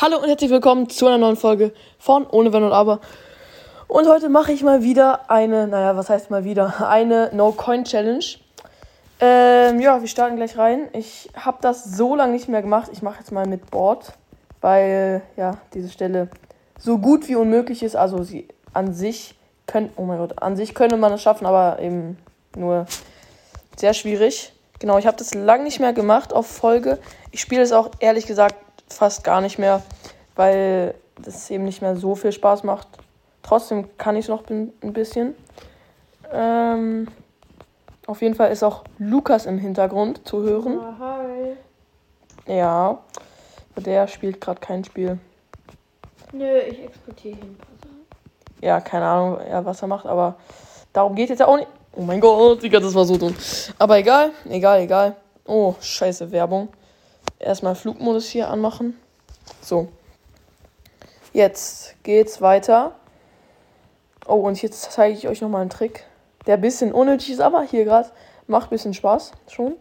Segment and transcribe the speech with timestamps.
[0.00, 3.00] Hallo und herzlich willkommen zu einer neuen Folge von Ohne Wenn und Aber.
[3.88, 6.88] Und heute mache ich mal wieder eine, naja, was heißt mal wieder?
[6.88, 8.24] Eine No-Coin-Challenge.
[9.18, 10.86] Ähm, ja, wir starten gleich rein.
[10.92, 12.90] Ich habe das so lange nicht mehr gemacht.
[12.92, 14.12] Ich mache jetzt mal mit Board,
[14.60, 16.28] weil, ja, diese Stelle
[16.78, 17.96] so gut wie unmöglich ist.
[17.96, 19.34] Also sie an sich
[19.66, 22.18] können, oh mein Gott, an sich könnte man es schaffen, aber eben
[22.56, 22.86] nur
[23.76, 24.52] sehr schwierig.
[24.78, 27.00] Genau, ich habe das lange nicht mehr gemacht auf Folge.
[27.32, 28.54] Ich spiele es auch ehrlich gesagt
[28.88, 29.82] fast gar nicht mehr,
[30.34, 32.88] weil das eben nicht mehr so viel Spaß macht.
[33.42, 35.34] Trotzdem kann ich es noch ein bisschen.
[36.32, 37.08] Ähm,
[38.06, 40.78] auf jeden Fall ist auch Lukas im Hintergrund zu hören.
[40.98, 41.56] Hi.
[42.46, 42.98] Ja,
[43.76, 45.18] der spielt gerade kein Spiel.
[46.32, 47.56] Nö, ich exportiere hin.
[48.60, 50.36] Ja, keine Ahnung, ja, was er macht, aber
[50.92, 51.68] darum geht jetzt ja auch nicht.
[51.92, 53.34] Oh mein Gott, Digga, das war so dumm.
[53.78, 55.16] Aber egal, egal, egal.
[55.44, 56.68] Oh, scheiße, Werbung.
[57.38, 58.98] Erstmal Flugmodus hier anmachen.
[59.60, 59.88] So.
[61.32, 62.92] Jetzt geht's weiter.
[64.26, 66.04] Oh, und jetzt zeige ich euch nochmal einen Trick,
[66.46, 68.10] der ein bisschen unnötig ist, aber hier gerade
[68.46, 69.76] macht ein bisschen Spaß schon.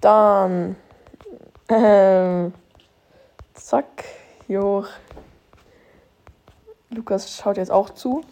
[0.00, 0.76] Dann.
[1.68, 2.52] Ähm,
[3.54, 4.04] zack,
[4.48, 4.86] hoch.
[6.90, 8.22] Lukas schaut jetzt auch zu.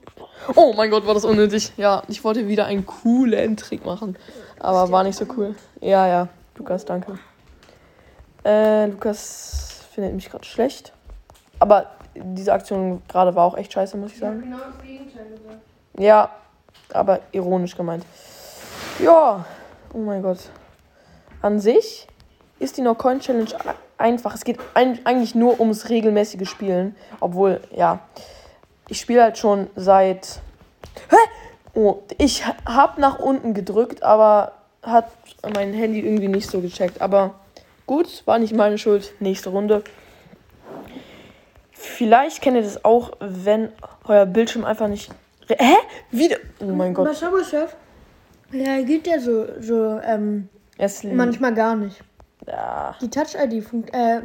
[0.54, 1.72] Oh mein Gott, war das unnötig.
[1.76, 4.16] Ja, ich wollte wieder einen coolen Trick machen.
[4.58, 5.54] Aber war nicht so cool.
[5.80, 6.28] Ja, ja.
[6.56, 7.18] Lukas, danke.
[8.44, 10.92] Äh, Lukas findet mich gerade schlecht.
[11.58, 14.40] Aber diese Aktion gerade war auch echt scheiße, muss ich sagen.
[14.40, 15.58] genau das Gegenteil gesagt.
[15.98, 16.30] Ja,
[16.92, 18.04] aber ironisch gemeint.
[18.98, 19.44] Ja,
[19.92, 20.38] oh mein Gott.
[21.42, 22.06] An sich
[22.58, 23.50] ist die No-Coin-Challenge
[23.98, 24.34] einfach.
[24.34, 26.96] Es geht ein, eigentlich nur ums regelmäßige Spielen.
[27.20, 28.00] Obwohl, ja,
[28.88, 30.40] ich spiele halt schon seit.
[31.08, 31.16] Hä?
[31.74, 34.52] Oh, ich habe nach unten gedrückt, aber
[34.82, 35.10] hat
[35.54, 37.00] mein Handy irgendwie nicht so gecheckt.
[37.00, 37.34] Aber
[37.90, 39.14] gut, war nicht meine Schuld.
[39.18, 39.82] Nächste Runde.
[41.72, 43.72] Vielleicht kennt ihr das auch, wenn
[44.04, 45.10] euer Bildschirm einfach nicht.
[45.48, 45.74] Hä?
[46.12, 46.36] Wieder?
[46.60, 47.16] Oh mein Bei Gott.
[47.16, 47.74] Subway-Chef
[48.52, 50.48] reagiert der so, so ähm,
[51.12, 52.00] manchmal gar nicht.
[52.46, 54.20] Ja, Die Touch-ID funkt, äh,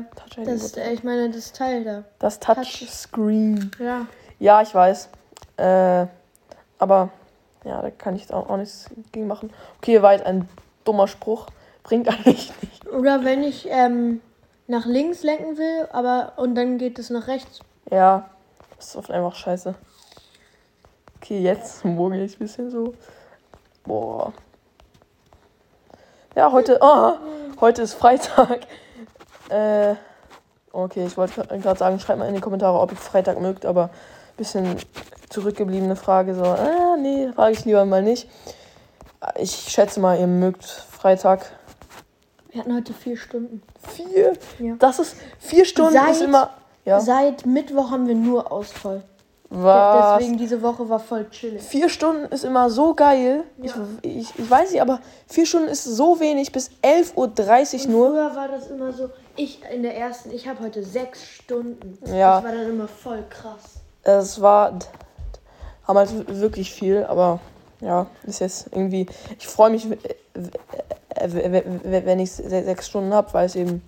[0.45, 2.03] das, wurde- äh, ich meine, das Teil da.
[2.19, 3.71] das Touchscreen.
[3.79, 4.05] Ja.
[4.39, 5.09] Ja, ich weiß.
[5.57, 6.05] Äh,
[6.77, 7.09] aber
[7.63, 9.51] ja, da kann ich auch, auch nichts gegen machen.
[9.79, 10.47] Okay, war jetzt ein
[10.83, 11.47] dummer Spruch.
[11.85, 12.87] Bringt eigentlich nicht.
[12.87, 14.21] Oder wenn ich ähm,
[14.67, 17.59] nach links lenken will, aber und dann geht es nach rechts.
[17.91, 18.29] Ja,
[18.75, 19.75] das ist oft einfach scheiße.
[21.17, 22.95] Okay, jetzt mogel ich ein bisschen so.
[23.83, 24.33] Boah.
[26.35, 27.13] Ja, heute, oh,
[27.61, 28.61] heute ist Freitag.
[29.49, 29.93] Äh,
[30.71, 33.83] okay, ich wollte gerade sagen, schreibt mal in die Kommentare, ob ihr Freitag mögt, aber
[33.85, 34.77] ein bisschen
[35.29, 36.33] zurückgebliebene Frage.
[36.33, 38.27] So, ah, nee, frage ich lieber mal nicht.
[39.37, 41.45] Ich schätze mal, ihr mögt Freitag.
[42.55, 43.61] Wir hatten heute vier Stunden.
[43.89, 44.31] Vier?
[44.59, 44.75] Ja.
[44.79, 46.51] Das ist, vier Stunden Seit- ist immer.
[46.85, 49.03] Ja, Seit Mittwoch haben wir nur Ausfall.
[49.49, 50.19] was?
[50.19, 51.61] Deswegen diese Woche war voll chillig.
[51.61, 53.43] Vier Stunden ist immer so geil.
[53.61, 53.73] Ich,
[54.03, 58.09] ich, ich weiß nicht, aber vier Stunden ist so wenig bis 11.30 Uhr nur.
[58.11, 61.97] Früher war das immer so, ich in der ersten, ich habe heute sechs Stunden.
[62.05, 62.35] Ja.
[62.39, 63.81] Das war dann immer voll krass.
[64.03, 64.79] Es war.
[65.85, 67.41] Haben halt wirklich viel, aber
[67.81, 69.07] ja, ist jetzt irgendwie.
[69.39, 69.85] Ich freue mich,
[71.15, 73.81] wenn ich se- sechs Stunden habe, weil es eben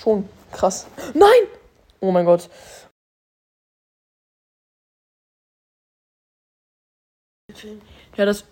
[0.00, 0.86] schon krass.
[1.14, 1.48] Nein!
[2.00, 2.48] Oh mein Gott.
[8.16, 8.44] Ja, das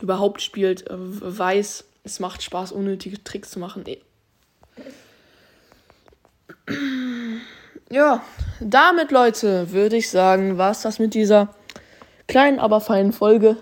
[0.00, 3.84] überhaupt spielt, äh, weiß, es macht Spaß, unnötige Tricks zu machen.
[3.86, 3.98] Eh.
[7.90, 8.22] Ja,
[8.60, 11.54] damit, Leute, würde ich sagen, war es das mit dieser
[12.26, 13.56] kleinen, aber feinen Folge.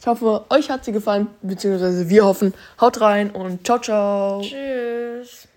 [0.00, 2.54] Ich hoffe, euch hat sie gefallen, beziehungsweise wir hoffen.
[2.80, 4.40] Haut rein und ciao, ciao.
[4.42, 5.48] Tschüss.